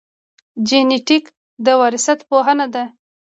[0.67, 1.23] جینېټیک
[1.65, 2.83] د وراثت پوهنه ده